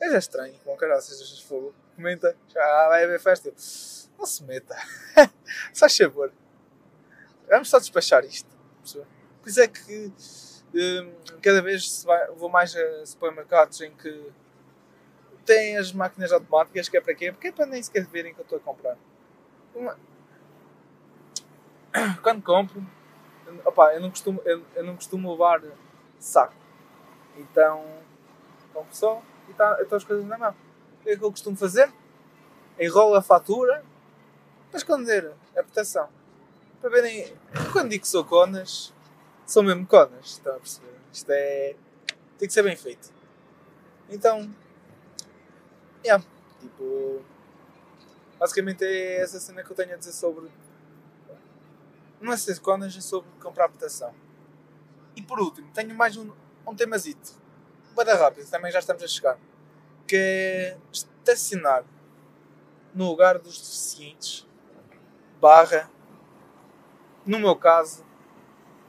É 0.00 0.10
já 0.10 0.18
estranho, 0.18 0.54
com 0.64 0.76
caraças, 0.76 1.18
de 1.36 1.44
fogo. 1.44 1.74
Comenta, 1.96 2.36
ah, 2.56 2.86
vai 2.88 3.04
haver 3.04 3.20
festa. 3.20 3.50
Não 4.18 4.26
se 4.26 4.44
meta. 4.44 4.76
só 5.72 5.88
favor. 5.88 6.32
Vamos 7.48 7.68
só 7.68 7.78
despachar 7.78 8.24
isto. 8.24 8.48
Por 9.42 9.48
isso 9.48 9.60
é 9.60 9.66
que 9.68 10.12
hum, 10.74 11.12
cada 11.42 11.62
vez 11.62 12.04
vai- 12.04 12.28
vou 12.32 12.48
mais 12.48 12.74
a 12.76 13.06
supermercados 13.06 13.80
em 13.80 13.90
que 13.94 14.32
têm 15.44 15.76
as 15.76 15.92
máquinas 15.92 16.30
automáticas, 16.30 16.88
que 16.88 16.96
é 16.96 17.00
para 17.00 17.14
quê? 17.14 17.32
Porque 17.32 17.48
é 17.48 17.52
para 17.52 17.66
nem 17.66 17.82
sequer 17.82 18.06
verem 18.06 18.34
que 18.34 18.40
eu 18.40 18.44
estou 18.44 18.58
a 18.58 18.60
comprar. 18.60 18.96
Uma- 19.74 19.98
Quando 22.22 22.42
compro, 22.42 22.86
opa, 23.64 23.94
eu, 23.94 24.00
não 24.00 24.10
costumo, 24.10 24.40
eu, 24.44 24.62
eu 24.74 24.84
não 24.84 24.94
costumo 24.94 25.30
levar 25.32 25.62
saco. 26.18 26.54
Então, 27.36 27.84
compro 28.72 28.94
só 28.94 29.22
e 29.48 29.54
tá, 29.54 29.78
estão 29.80 29.96
as 29.96 30.04
coisas 30.04 30.24
na 30.26 30.38
mão. 30.38 30.50
O 31.00 31.02
que 31.02 31.10
é 31.10 31.16
que 31.16 31.24
eu 31.24 31.30
costumo 31.30 31.56
fazer? 31.56 31.92
Enrolo 32.78 33.14
a 33.14 33.22
fatura 33.22 33.84
para 34.70 34.78
esconder 34.78 35.32
a 35.56 35.62
proteção. 35.62 36.08
Para 36.80 36.90
verem, 36.90 37.32
quando 37.72 37.90
digo 37.90 38.02
que 38.02 38.08
sou 38.08 38.24
conas, 38.24 38.92
são 39.46 39.62
mesmo 39.62 39.86
conas, 39.86 40.26
estão 40.26 40.54
a 40.54 40.58
perceber? 40.58 40.94
Isto 41.12 41.30
é. 41.30 41.74
tem 42.38 42.46
que 42.46 42.54
ser 42.54 42.62
bem 42.62 42.76
feito. 42.76 43.10
Então, 44.08 44.48
yeah, 46.04 46.24
tipo, 46.60 47.22
basicamente 48.38 48.84
é 48.84 49.20
essa 49.20 49.40
cena 49.40 49.62
que 49.62 49.70
eu 49.70 49.76
tenho 49.76 49.94
a 49.94 49.96
dizer 49.96 50.12
sobre. 50.12 50.48
Não 52.20 52.32
é 52.32 52.36
ser 52.36 52.58
conas, 52.60 52.96
é 52.96 53.00
sobre 53.00 53.30
comprar 53.40 53.68
proteção. 53.68 54.14
E 55.16 55.22
por 55.22 55.40
último, 55.40 55.70
tenho 55.72 55.94
mais 55.94 56.16
um, 56.16 56.30
um 56.66 56.74
temazito. 56.74 57.32
Bada 57.98 58.14
rápido, 58.14 58.48
também 58.48 58.70
já 58.70 58.78
estamos 58.78 59.02
a 59.02 59.08
chegar. 59.08 59.36
Que 60.06 60.16
é 60.16 60.78
estacionar 60.92 61.84
no 62.94 63.08
lugar 63.08 63.40
dos 63.40 63.58
deficientes 63.58 64.46
barra, 65.40 65.90
no 67.26 67.40
meu 67.40 67.56
caso, 67.56 68.06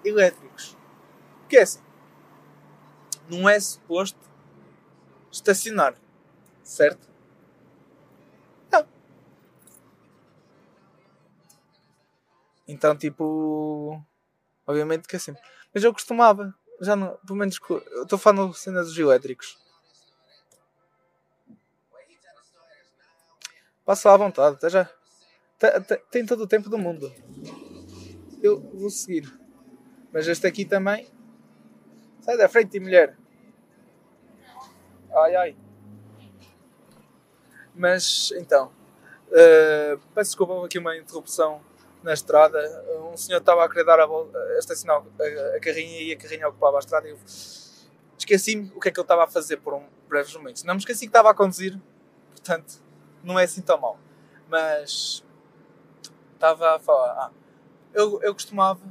elétricos. 0.05 0.77
Porque 1.39 1.57
é 1.57 1.63
assim, 1.63 1.81
não 3.27 3.49
é 3.49 3.59
suposto 3.59 4.19
estacionar, 5.31 5.95
certo? 6.61 7.09
Não. 8.71 8.87
Então, 12.67 12.95
tipo, 12.95 13.99
obviamente 14.67 15.07
que 15.07 15.15
é 15.15 15.17
assim. 15.17 15.33
Mas 15.73 15.83
eu 15.83 15.91
costumava, 15.91 16.53
já 16.81 16.95
não, 16.95 17.17
pelo 17.25 17.37
menos, 17.39 17.59
eu 17.69 18.03
estou 18.03 18.17
falando 18.19 18.53
cena 18.53 18.81
dos 18.83 18.97
elétricos. 18.97 19.57
Passo 23.85 24.07
lá 24.07 24.13
à 24.13 24.17
vontade, 24.17 24.55
até 24.55 24.69
já. 24.69 24.85
Te- 25.57 25.81
te- 25.81 26.03
Tem 26.11 26.25
todo 26.25 26.43
o 26.43 26.47
tempo 26.47 26.69
do 26.69 26.77
mundo. 26.77 27.11
Eu 28.41 28.59
vou 28.61 28.89
seguir. 28.89 29.33
Mas 30.13 30.27
este 30.27 30.45
aqui 30.47 30.63
também. 30.65 31.07
Sai 32.21 32.37
da 32.37 32.47
frente, 32.47 32.79
mulher. 32.79 33.17
Ai 35.11 35.35
ai. 35.35 35.57
Mas 37.73 38.31
então. 38.37 38.71
eh, 39.31 39.97
peço 40.13 40.31
desculpa 40.31 40.53
houve 40.53 40.65
aqui 40.67 40.77
uma 40.79 40.95
interrupção 40.97 41.61
na 42.03 42.13
estrada. 42.13 42.59
Um 43.11 43.17
senhor 43.17 43.39
estava 43.39 43.63
a 43.63 43.69
querer 43.69 43.83
dar 43.85 43.99
a 43.99 44.05
a 44.05 44.59
estacionar 44.59 45.01
a, 45.01 45.57
a 45.57 45.59
carrinha 45.59 46.01
e 46.01 46.13
a 46.13 46.17
carrinha 46.17 46.47
ocupava 46.47 46.77
a 46.77 46.79
estrada. 46.79 47.07
E 47.07 47.11
eu 47.11 47.19
esqueci-me 48.17 48.71
o 48.75 48.79
que 48.79 48.89
é 48.89 48.91
que 48.91 48.99
ele 48.99 49.05
estava 49.05 49.23
a 49.23 49.27
fazer 49.27 49.57
por 49.57 49.73
um 49.73 49.83
breves 50.07 50.33
momentos. 50.33 50.63
Não 50.63 50.73
me 50.73 50.79
esqueci 50.79 51.01
que 51.01 51.09
estava 51.09 51.29
a 51.29 51.33
conduzir, 51.33 51.79
portanto, 52.31 52.81
não 53.23 53.37
é 53.39 53.43
assim 53.43 53.61
tão 53.61 53.79
mal. 53.79 53.99
Mas 54.47 55.23
estava 56.33 56.75
a 56.75 56.79
falar. 56.79 57.11
Ah, 57.11 57.31
eu, 57.93 58.21
eu 58.21 58.33
costumava 58.33 58.81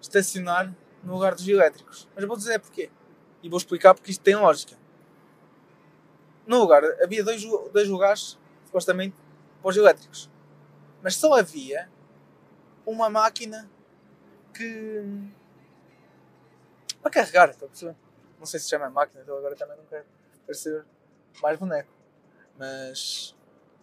estacionar 0.00 0.74
no 1.02 1.14
lugar 1.14 1.34
dos 1.34 1.46
elétricos. 1.46 2.08
Mas 2.14 2.24
vou 2.24 2.36
dizer 2.36 2.58
porquê. 2.58 2.90
E 3.42 3.48
vou 3.48 3.58
explicar 3.58 3.94
porque 3.94 4.10
isto 4.10 4.22
tem 4.22 4.34
lógica. 4.34 4.76
No 6.46 6.60
lugar, 6.60 6.82
havia 7.02 7.24
dois, 7.24 7.42
dois 7.72 7.88
lugares, 7.88 8.38
supostamente, 8.64 9.16
para 9.60 9.70
os 9.70 9.76
elétricos. 9.76 10.30
Mas 11.02 11.16
só 11.16 11.34
havia 11.34 11.88
uma 12.86 13.10
máquina 13.10 13.68
que. 14.54 15.02
para 17.02 17.10
carregar, 17.10 17.50
está 17.50 17.66
a 17.66 17.68
perceber? 17.68 17.96
Não 18.38 18.46
sei 18.46 18.60
se 18.60 18.68
chama 18.68 18.88
máquina, 18.88 19.22
então 19.22 19.36
agora 19.36 19.56
também 19.56 19.76
não 19.76 19.84
quero 19.86 20.06
parecer 20.46 20.84
mais 21.42 21.58
boneco. 21.58 21.92
Mas. 22.56 23.36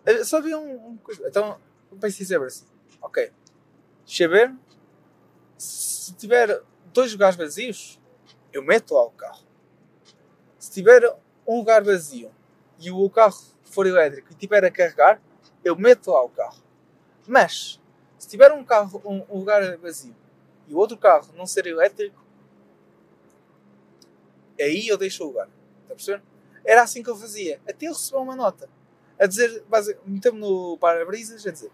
eh, 0.06 0.24
Só 0.24 0.38
havia 0.38 0.58
um. 0.58 0.88
um 0.88 0.98
coisa. 0.98 1.28
Então, 1.28 1.60
eu 1.92 1.98
pensei 1.98 2.26
sempre 2.26 2.48
assim: 2.48 2.66
ok, 3.02 3.32
deixa 4.06 4.24
eu 4.24 4.30
ver. 4.30 4.56
Se 5.58 6.14
tiver 6.14 6.62
dois 6.94 7.12
lugares 7.12 7.36
vazios, 7.36 8.00
eu 8.52 8.64
meto 8.64 8.94
lá 8.94 9.04
o 9.04 9.12
carro. 9.12 9.44
Se 10.58 10.72
tiver 10.72 11.04
um 11.48 11.58
lugar 11.58 11.84
vazio 11.84 12.34
e 12.80 12.90
o 12.92 13.10
carro 13.10 13.36
for 13.64 13.86
elétrico 13.86 14.32
e 14.32 14.36
tiver 14.36 14.64
a 14.64 14.72
carregar, 14.72 15.22
eu 15.64 15.76
meto 15.76 16.12
lá 16.12 16.24
o 16.24 16.30
carro. 16.30 16.62
Mas, 17.28 17.82
se 18.24 18.30
tiver 18.30 18.52
um, 18.52 18.64
carro, 18.64 19.02
um, 19.06 19.26
um 19.30 19.40
lugar 19.40 19.78
vazio 19.78 20.16
e 20.68 20.74
o 20.74 20.78
outro 20.78 20.98
carro 20.98 21.28
não 21.36 21.46
ser 21.46 21.68
elétrico, 21.68 22.24
aí 24.60 24.88
eu 24.88 24.98
deixo 24.98 25.24
o 25.24 25.28
lugar. 25.28 25.50
Está 25.82 25.94
a 25.94 25.96
perceber? 25.96 26.24
Era 26.66 26.84
assim 26.84 27.04
que 27.04 27.10
eu 27.10 27.16
fazia. 27.16 27.62
Até 27.68 27.88
eu 27.88 27.94
receber 27.94 28.18
uma 28.18 28.36
nota. 28.36 28.70
A 29.20 29.26
dizer, 29.26 29.64
meteu-me 30.06 30.40
no 30.40 30.78
para-brisas 30.78 31.46
a 31.46 31.52
dizer 31.52 31.72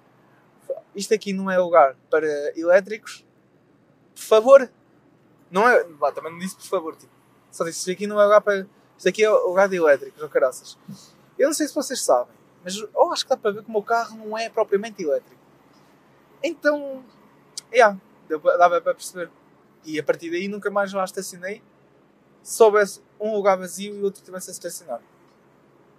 isto 0.95 1.13
aqui 1.13 1.33
não 1.33 1.49
é 1.49 1.57
lugar 1.57 1.95
para 2.09 2.27
elétricos. 2.57 3.25
Por 4.15 4.21
favor. 4.21 4.71
Não 5.49 5.67
é. 5.67 5.83
Também 6.13 6.31
não 6.31 6.39
disse 6.39 6.55
por 6.55 6.65
favor. 6.65 6.95
Tipo, 6.95 7.11
só 7.51 7.63
disse 7.63 7.79
isto 7.79 7.91
aqui 7.91 8.07
não 8.07 8.19
é 8.19 8.23
lugar 8.23 8.41
para. 8.41 8.67
Isto 8.97 9.09
aqui 9.09 9.23
é 9.23 9.29
lugar 9.29 9.69
de 9.69 9.77
elétricos, 9.77 10.21
ou 10.21 10.27
caraças. 10.27 10.77
Eu 11.37 11.47
não 11.47 11.53
sei 11.53 11.67
se 11.67 11.73
vocês 11.73 12.01
sabem, 12.03 12.35
mas 12.61 12.75
eu 12.75 13.11
acho 13.13 13.23
que 13.23 13.29
dá 13.29 13.37
para 13.37 13.51
ver 13.51 13.63
que 13.63 13.69
o 13.69 13.71
meu 13.71 13.81
carro 13.81 14.17
não 14.17 14.37
é 14.37 14.49
propriamente 14.49 15.01
elétrico. 15.01 15.38
Então, 16.43 17.03
yeah, 17.71 17.99
deu 18.27 18.39
dava 18.39 18.81
para 18.81 18.93
perceber. 18.93 19.29
E 19.83 19.99
a 19.99 20.03
partir 20.03 20.29
daí 20.31 20.47
nunca 20.47 20.69
mais 20.69 20.93
lá 20.93 21.03
estacionei. 21.03 21.61
Se 22.41 22.61
houvesse 22.63 23.01
um 23.19 23.33
lugar 23.33 23.57
vazio 23.57 23.95
e 23.95 24.03
outro 24.03 24.23
tivesse 24.23 24.49
a 24.49 24.53
estacionar. 24.53 25.01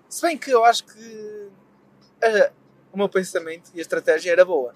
Se 0.09 0.23
bem 0.23 0.37
que 0.37 0.51
eu 0.51 0.65
acho 0.65 0.85
que 0.85 1.51
a, 2.23 2.53
o 2.93 2.97
meu 2.97 3.09
pensamento 3.09 3.71
e 3.75 3.79
a 3.79 3.83
estratégia 3.83 4.33
era 4.33 4.45
boa. 4.45 4.75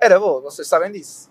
Era 0.00 0.18
boa, 0.18 0.40
vocês 0.40 0.66
sabem 0.66 0.90
disso. 0.90 1.30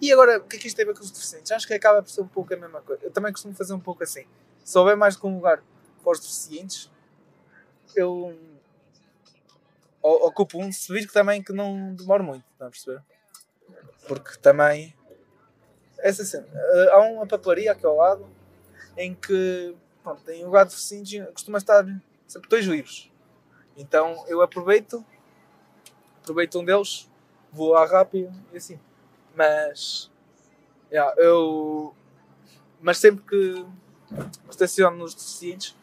E 0.00 0.12
agora, 0.12 0.38
o 0.38 0.44
que 0.44 0.56
é 0.56 0.58
que 0.58 0.66
isto 0.66 0.76
tem 0.76 0.84
a 0.84 0.88
ver 0.88 0.94
com 0.94 1.04
os 1.04 1.10
deficientes? 1.10 1.52
Acho 1.52 1.66
que 1.66 1.74
acaba 1.74 2.02
por 2.02 2.10
ser 2.10 2.20
um 2.20 2.28
pouco 2.28 2.52
a 2.52 2.56
mesma 2.56 2.80
coisa. 2.80 3.02
Eu 3.04 3.10
também 3.10 3.32
costumo 3.32 3.54
fazer 3.54 3.72
um 3.74 3.80
pouco 3.80 4.02
assim. 4.02 4.26
Se 4.64 4.76
houver 4.78 4.96
mais 4.96 5.16
que 5.16 5.26
um 5.26 5.36
lugar 5.36 5.62
para 6.02 6.12
os 6.12 6.20
deficientes, 6.20 6.90
eu 7.94 8.36
ocupo 10.08 10.62
um, 10.62 10.70
se 10.70 10.92
vir 10.92 11.06
que 11.06 11.12
também 11.12 11.42
que 11.42 11.52
não 11.52 11.94
demora 11.94 12.22
muito, 12.22 12.44
está 12.52 12.66
a 12.66 12.70
perceber? 12.70 13.02
Porque 14.06 14.36
também 14.38 14.94
essa 15.98 16.24
cena. 16.24 16.46
Eh, 16.52 16.90
há 16.92 16.98
uma 17.00 17.26
papelaria 17.26 17.72
aqui 17.72 17.86
ao 17.86 17.96
lado 17.96 18.28
em 18.96 19.14
que 19.14 19.74
pronto, 20.02 20.22
tem 20.22 20.44
um 20.44 20.50
de 20.50 20.64
deficientes 20.64 21.26
costuma 21.32 21.56
estar 21.56 21.84
sempre 22.26 22.48
dois 22.50 22.66
livros. 22.66 23.10
Então 23.76 24.22
eu 24.28 24.42
aproveito, 24.42 25.04
aproveito 26.20 26.60
um 26.60 26.64
deles, 26.64 27.10
vou 27.50 27.70
lá 27.70 27.86
rápido 27.86 28.30
e 28.52 28.58
assim. 28.58 28.78
Mas 29.34 30.10
yeah, 30.92 31.14
eu 31.16 31.94
mas 32.80 32.98
sempre 32.98 33.24
que 33.24 33.66
estaciono 34.50 34.98
nos 34.98 35.14
deficientes, 35.14 35.74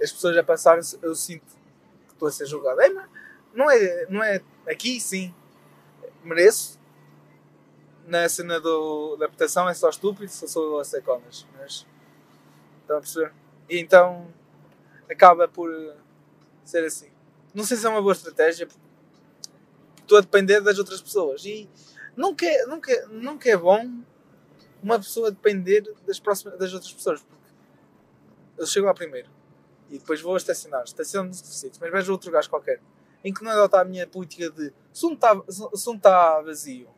as 0.00 0.12
pessoas 0.12 0.36
a 0.36 0.44
passarem, 0.44 0.84
eu 1.00 1.14
sinto 1.14 1.46
que 2.06 2.12
estou 2.12 2.28
a 2.28 2.30
ser 2.30 2.44
julgado. 2.44 2.78
É, 2.82 2.90
não 3.56 3.70
é, 3.70 4.06
não 4.08 4.22
é 4.22 4.40
aqui 4.68 5.00
sim, 5.00 5.34
mereço. 6.22 6.78
Na 8.06 8.28
cena 8.28 8.60
do, 8.60 9.16
da 9.16 9.24
adaptação 9.24 9.68
é 9.68 9.74
só 9.74 9.88
estúpido, 9.88 10.30
só 10.30 10.46
sou 10.46 10.78
a 10.78 10.84
ser 10.84 11.02
conas. 11.02 11.44
Mas 11.58 11.84
estão 12.82 12.98
a 12.98 13.00
perceber? 13.00 13.32
E 13.68 13.80
então 13.80 14.32
acaba 15.10 15.48
por 15.48 15.70
ser 16.64 16.84
assim. 16.84 17.10
Não 17.52 17.64
sei 17.64 17.76
se 17.76 17.86
é 17.86 17.88
uma 17.88 18.02
boa 18.02 18.12
estratégia, 18.12 18.68
estou 20.00 20.18
a 20.18 20.20
depender 20.20 20.60
das 20.60 20.78
outras 20.78 21.00
pessoas. 21.00 21.44
E 21.44 21.68
nunca 22.16 22.46
é, 22.46 22.66
nunca, 22.66 23.06
nunca 23.08 23.48
é 23.48 23.56
bom 23.56 23.90
uma 24.80 24.98
pessoa 24.98 25.32
depender 25.32 25.82
das, 26.06 26.20
próximas, 26.20 26.56
das 26.58 26.72
outras 26.72 26.92
pessoas. 26.92 27.22
Porque 27.22 27.50
eu 28.58 28.66
chego 28.66 28.86
lá 28.86 28.94
primeiro 28.94 29.28
e 29.90 29.98
depois 29.98 30.20
vou 30.20 30.36
estacionar. 30.36 30.84
Estaciono 30.84 31.28
nos 31.28 31.40
deficientes, 31.40 31.80
mas 31.80 31.90
vejo 31.90 32.12
outro 32.12 32.30
gajo 32.30 32.48
qualquer 32.48 32.80
em 33.24 33.32
que 33.32 33.42
não 33.42 33.50
adota 33.50 33.80
a 33.80 33.84
minha 33.84 34.06
política 34.06 34.50
de 34.50 34.72
se 34.92 35.06
um 35.06 35.14
está 35.14 35.34
tá 36.00 36.40
vazio 36.40 36.88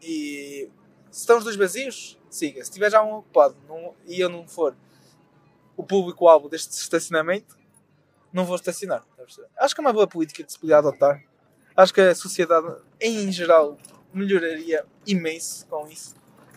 e 0.00 0.70
se 1.10 1.20
estão 1.20 1.38
os 1.38 1.44
dois 1.44 1.56
vazios, 1.56 2.18
siga. 2.30 2.64
Se 2.64 2.70
tiver 2.70 2.90
já 2.90 3.02
um 3.02 3.16
ocupado 3.16 3.56
não, 3.68 3.94
e 4.06 4.18
eu 4.20 4.28
não 4.28 4.48
for 4.48 4.74
o 5.76 5.84
público-alvo 5.84 6.48
deste 6.48 6.72
estacionamento, 6.72 7.56
não 8.32 8.44
vou 8.44 8.56
estacionar. 8.56 9.04
Acho 9.58 9.74
que 9.74 9.80
é 9.80 9.84
uma 9.84 9.92
boa 9.92 10.06
política 10.06 10.42
que 10.42 10.52
se 10.52 10.58
podia 10.58 10.78
adotar. 10.78 11.22
Acho 11.76 11.92
que 11.92 12.00
a 12.00 12.14
sociedade, 12.14 12.66
em 13.00 13.30
geral, 13.30 13.78
melhoraria 14.12 14.84
imenso 15.06 15.66
com 15.66 15.86
isso. 15.88 16.14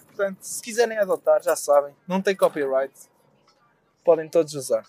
Portanto, 0.08 0.42
se 0.42 0.62
quiserem 0.62 0.98
adotar, 0.98 1.44
já 1.44 1.56
sabem, 1.56 1.94
não 2.08 2.22
tem 2.22 2.36
copyright, 2.36 2.94
podem 4.04 4.30
todos 4.30 4.54
usar. 4.54 4.86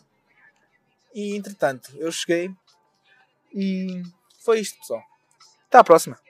E 1.12 1.37
entretanto, 1.37 1.92
eu 1.96 2.11
cheguei 2.12 2.54
e 3.54 4.02
foi 4.44 4.61
isto, 4.61 4.78
pessoal. 4.78 5.02
Até 5.68 5.78
à 5.78 5.85
próxima. 5.85 6.25